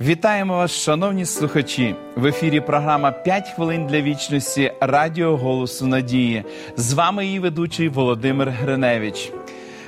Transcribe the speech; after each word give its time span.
Вітаємо 0.00 0.56
вас, 0.56 0.70
шановні 0.70 1.24
слухачі! 1.24 1.94
В 2.16 2.26
ефірі 2.26 2.60
програма 2.60 3.14
«5 3.26 3.54
хвилин 3.54 3.86
для 3.86 4.00
вічності 4.00 4.72
Радіо 4.80 5.36
Голосу 5.36 5.86
Надії. 5.86 6.44
З 6.76 6.92
вами 6.92 7.26
її 7.26 7.38
ведучий 7.38 7.88
Володимир 7.88 8.50
Гриневич. 8.50 9.32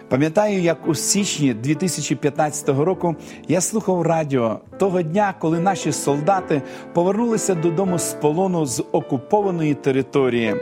Пам'ятаю, 0.09 0.61
як 0.61 0.89
у 0.89 0.95
січні 0.95 1.55
2015 1.55 2.69
року 2.69 3.17
я 3.49 3.61
слухав 3.61 4.03
радіо 4.03 4.61
того 4.79 5.03
дня, 5.03 5.35
коли 5.39 5.61
наші 5.61 5.93
солдати 5.93 6.63
повернулися 6.93 7.55
додому 7.55 7.99
з 7.99 8.13
полону 8.13 8.67
з 8.67 8.85
окупованої 8.93 9.75
території. 9.75 10.55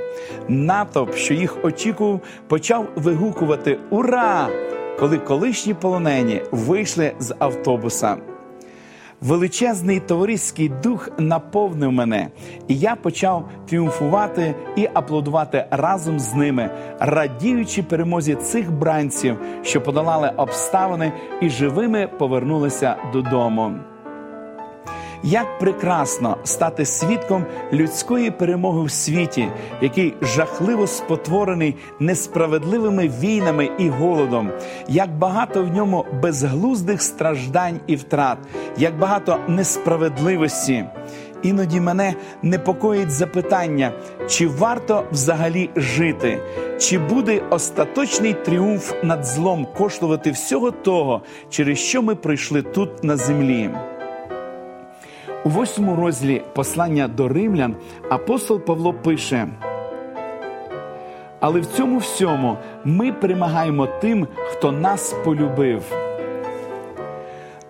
Натовп, 0.49 1.15
що 1.15 1.35
їх 1.35 1.65
очікував, 1.65 2.21
почав 2.49 2.89
вигукувати 2.97 3.79
Ура! 3.91 4.49
коли 4.99 5.19
колишні 5.19 5.75
полонені 5.75 6.43
вийшли 6.51 7.13
з 7.19 7.35
автобуса. 7.39 8.17
Величезний 9.21 10.01
товариський 10.01 10.69
дух 10.69 11.09
наповнив 11.19 11.93
мене, 11.93 12.29
і 12.69 12.79
я 12.79 12.95
почав 12.97 13.49
тріумфувати 13.67 14.55
і 14.77 14.89
аплодувати 14.95 15.67
разом 15.71 16.21
з 16.21 16.35
ними, 16.35 16.71
радіючи 16.99 17.83
перемозі 17.83 18.35
цих 18.35 18.73
бранців, 18.73 19.39
що 19.63 19.81
подолали 19.81 20.33
обставини 20.37 21.13
і 21.41 21.51
живими 21.51 22.09
повернулися 22.19 22.97
додому. 23.13 23.75
Як 25.27 25.59
прекрасно 25.59 26.37
стати 26.45 26.85
свідком 26.85 27.45
людської 27.73 28.31
перемоги 28.31 28.85
в 28.85 28.91
світі, 28.91 29.49
який 29.81 30.15
жахливо 30.23 30.87
спотворений 30.87 31.77
несправедливими 32.01 33.09
війнами 33.09 33.71
і 33.79 33.89
голодом, 33.89 34.51
як 34.89 35.19
багато 35.19 35.63
в 35.63 35.69
ньому 35.69 36.05
безглуздих 36.23 37.03
страждань 37.03 37.81
і 37.87 37.97
втрат, 37.97 38.39
як 38.77 38.99
багато 38.99 39.39
несправедливості. 39.49 40.85
Іноді 41.43 41.81
мене 41.81 42.15
непокоїть 42.43 43.11
запитання, 43.11 43.93
чи 44.29 44.49
варто 44.49 45.05
взагалі 45.13 45.71
жити, 45.77 46.41
чи 46.81 46.99
буде 46.99 47.43
остаточний 47.51 48.33
тріумф 48.33 48.93
над 49.03 49.25
злом 49.25 49.67
коштувати 49.77 50.31
всього 50.31 50.71
того, 50.71 51.23
через 51.51 51.79
що 51.79 52.03
ми 52.03 52.15
прийшли 52.15 52.63
тут 52.63 53.05
на 53.05 53.17
землі. 53.17 53.71
У 55.45 55.49
восьмому 55.49 55.97
розділі 55.97 56.43
послання 56.53 57.09
до 57.09 57.29
римлян 57.29 57.77
апостол 58.11 58.61
Павло 58.61 58.93
пише. 58.93 59.49
Але 61.41 61.61
в 61.61 61.67
цьому 61.67 61.99
всьому 61.99 62.57
ми 62.85 63.13
перемагаємо 63.13 63.87
тим, 64.01 64.29
хто 64.51 64.73
нас 64.73 65.15
полюбив. 65.25 66.04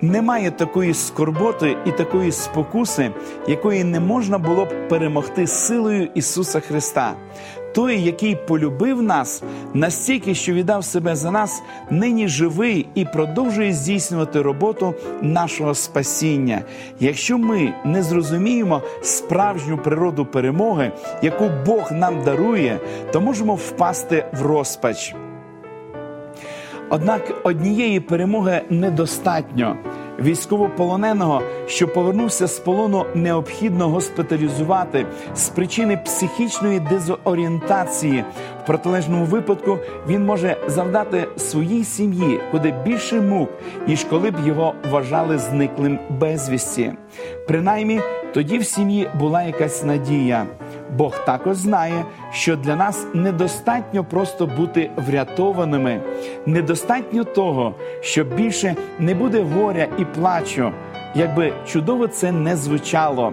Немає 0.05 0.51
такої 0.51 0.95
скорботи 0.95 1.77
і 1.87 1.91
такої 1.91 2.33
спокуси, 2.33 3.11
якої 3.49 3.85
не 3.85 4.01
можна 4.01 4.39
було 4.39 4.65
б 4.65 4.89
перемогти 4.89 5.47
силою 5.47 6.09
Ісуса 6.15 6.61
Христа. 6.61 7.15
Той, 7.75 8.01
який 8.01 8.37
полюбив 8.37 9.03
нас 9.03 9.43
настільки, 9.75 10.35
що 10.35 10.53
віддав 10.53 10.85
себе 10.85 11.17
за 11.17 11.31
нас, 11.31 11.63
нині 11.91 12.29
живий 12.29 12.89
і 12.95 13.05
продовжує 13.05 13.73
здійснювати 13.73 14.43
роботу 14.43 14.95
нашого 15.23 15.75
спасіння. 15.75 16.63
Якщо 17.01 17.39
ми 17.39 17.75
не 17.85 18.03
зрозуміємо 18.03 18.83
справжню 19.03 19.79
природу 19.79 20.27
перемоги, 20.27 20.93
яку 21.23 21.51
Бог 21.67 21.93
нам 21.93 22.23
дарує, 22.25 22.81
то 23.13 23.21
можемо 23.21 23.55
впасти 23.55 24.25
в 24.33 24.43
розпач. 24.43 25.15
Однак 26.91 27.41
однієї 27.45 28.01
перемоги 28.01 28.63
недостатньо. 28.71 29.77
Військовополоненого, 30.21 31.43
що 31.67 31.89
повернувся 31.89 32.47
з 32.47 32.59
полону, 32.59 33.05
необхідно 33.15 33.89
госпіталізувати 33.89 35.07
з 35.35 35.49
причини 35.49 35.97
психічної 35.97 36.81
дезорієнтації. 36.81 38.25
В 38.63 38.67
протилежному 38.67 39.25
випадку 39.25 39.79
він 40.09 40.25
може 40.25 40.57
завдати 40.67 41.29
своїй 41.37 41.85
сім'ї 41.85 42.41
куди 42.51 42.75
більше 42.85 43.21
мук, 43.21 43.49
ніж 43.89 44.05
коли 44.05 44.31
б 44.31 44.35
його 44.47 44.75
вважали 44.91 45.39
зниклим 45.39 45.99
безвісті. 46.11 46.93
Принаймні, 47.49 48.01
тоді 48.35 48.59
в 48.59 48.65
сім'ї 48.65 49.09
була 49.19 49.43
якась 49.43 49.85
надія. 49.85 50.47
Бог 50.97 51.25
також 51.25 51.57
знає, 51.57 52.05
що 52.33 52.57
для 52.57 52.77
нас 52.77 53.07
недостатньо 53.15 54.05
просто 54.05 54.47
бути 54.47 54.91
врятованими, 54.97 56.01
недостатньо 56.47 57.25
того, 57.25 57.75
що 58.01 58.25
більше 58.25 58.77
не 58.99 59.15
буде 59.15 59.43
горя 59.43 59.87
і 59.99 60.05
плачу, 60.05 60.73
якби 61.15 61.53
чудово 61.67 62.07
це 62.07 62.33
не 62.33 62.57
звучало. 62.57 63.33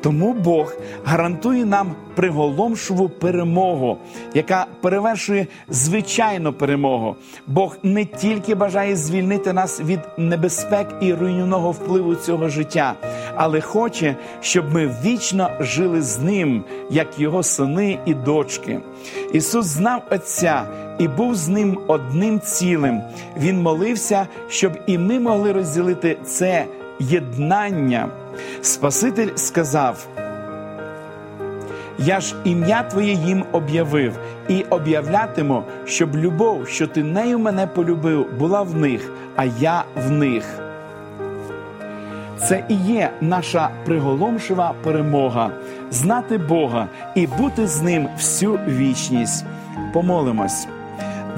Тому 0.00 0.32
Бог 0.32 0.72
гарантує 1.04 1.64
нам 1.64 1.94
приголомшову 2.14 3.08
перемогу, 3.08 3.98
яка 4.34 4.66
перевершує 4.80 5.46
звичайну 5.68 6.52
перемогу. 6.52 7.16
Бог 7.46 7.76
не 7.82 8.04
тільки 8.04 8.54
бажає 8.54 8.96
звільнити 8.96 9.52
нас 9.52 9.80
від 9.80 10.00
небезпек 10.16 10.86
і 11.00 11.14
руйнівного 11.14 11.70
впливу 11.70 12.14
цього 12.14 12.48
життя, 12.48 12.94
але 13.34 13.60
хоче, 13.60 14.16
щоб 14.40 14.74
ми 14.74 14.96
вічно 15.04 15.50
жили 15.60 16.02
з 16.02 16.18
ним, 16.18 16.64
як 16.90 17.18
його 17.18 17.42
сини 17.42 17.98
і 18.06 18.14
дочки. 18.14 18.80
Ісус 19.32 19.66
знав 19.66 20.02
Отця 20.10 20.62
і 20.98 21.08
був 21.08 21.34
з 21.34 21.48
ним 21.48 21.78
одним 21.86 22.40
цілим. 22.40 23.00
Він 23.36 23.62
молився, 23.62 24.26
щоб 24.48 24.72
і 24.86 24.98
ми 24.98 25.20
могли 25.20 25.52
розділити 25.52 26.16
це 26.24 26.64
єднання. 26.98 28.08
Спаситель 28.62 29.28
сказав: 29.34 30.06
Я 31.98 32.20
ж 32.20 32.34
ім'я 32.44 32.82
Твоє 32.82 33.12
їм 33.12 33.44
об'явив 33.52 34.18
і 34.48 34.62
об'являтиму, 34.62 35.62
щоб 35.84 36.16
любов, 36.16 36.68
що 36.68 36.86
ти 36.86 37.02
нею 37.02 37.38
мене 37.38 37.66
полюбив, 37.66 38.26
була 38.38 38.62
в 38.62 38.76
них, 38.76 39.12
а 39.36 39.44
я 39.44 39.84
в 39.96 40.10
них. 40.10 40.44
Це 42.48 42.64
і 42.68 42.74
є 42.74 43.10
наша 43.20 43.70
приголомшива 43.84 44.74
перемога 44.84 45.50
знати 45.90 46.38
Бога 46.38 46.88
і 47.14 47.26
бути 47.26 47.66
з 47.66 47.82
ним 47.82 48.08
всю 48.16 48.58
вічність. 48.68 49.44
Помолимось. 49.92 50.68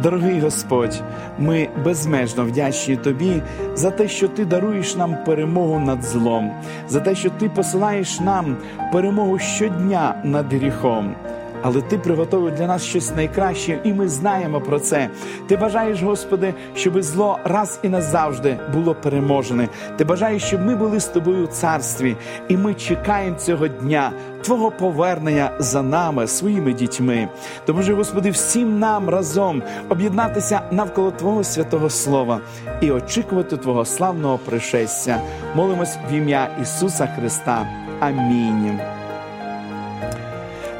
Дорогий 0.02 0.40
Господь, 0.40 1.02
ми 1.38 1.68
безмежно 1.84 2.44
вдячні 2.44 2.96
Тобі 2.96 3.42
за 3.74 3.90
те, 3.90 4.08
що 4.08 4.28
Ти 4.28 4.44
даруєш 4.44 4.96
нам 4.96 5.16
перемогу 5.26 5.78
над 5.78 6.02
злом, 6.02 6.50
за 6.88 7.00
те, 7.00 7.14
що 7.14 7.30
Ти 7.30 7.48
посилаєш 7.48 8.20
нам 8.20 8.56
перемогу 8.92 9.38
щодня 9.38 10.14
над 10.24 10.52
гріхом 10.52 11.14
але 11.62 11.80
ти 11.80 11.98
приготовив 11.98 12.54
для 12.54 12.66
нас 12.66 12.84
щось 12.84 13.14
найкраще, 13.16 13.78
і 13.84 13.92
ми 13.92 14.08
знаємо 14.08 14.60
про 14.60 14.80
це. 14.80 15.08
Ти 15.46 15.56
бажаєш, 15.56 16.02
Господи, 16.02 16.54
щоб 16.74 17.02
зло 17.02 17.38
раз 17.44 17.80
і 17.82 17.88
назавжди 17.88 18.58
було 18.72 18.94
переможене. 18.94 19.68
Ти 19.96 20.04
бажаєш, 20.04 20.42
щоб 20.42 20.66
ми 20.66 20.76
були 20.76 21.00
з 21.00 21.06
тобою 21.06 21.44
в 21.44 21.48
царстві, 21.48 22.16
і 22.48 22.56
ми 22.56 22.74
чекаємо 22.74 23.36
цього 23.36 23.68
дня, 23.68 24.12
Твого 24.42 24.70
повернення 24.70 25.50
за 25.58 25.82
нами, 25.82 26.26
своїми 26.26 26.72
дітьми. 26.72 27.28
Допоможи, 27.66 27.94
Господи, 27.94 28.30
всім 28.30 28.78
нам 28.78 29.08
разом 29.08 29.62
об'єднатися 29.88 30.60
навколо 30.70 31.10
Твого 31.10 31.44
святого 31.44 31.90
Слова 31.90 32.40
і 32.80 32.90
очікувати 32.90 33.56
Твого 33.56 33.84
славного 33.84 34.38
пришестя. 34.38 35.20
Молимось 35.54 35.96
в 36.10 36.14
ім'я 36.14 36.48
Ісуса 36.62 37.06
Христа. 37.06 37.66
Амінь. 38.00 38.99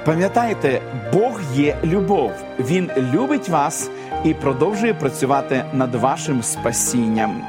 Пам'ятайте, 0.04 0.80
Бог 1.12 1.40
є 1.54 1.76
любов, 1.84 2.32
Він 2.58 2.90
любить 3.14 3.48
вас 3.48 3.90
і 4.24 4.34
продовжує 4.34 4.94
працювати 4.94 5.64
над 5.72 5.94
вашим 5.94 6.42
спасінням. 6.42 7.42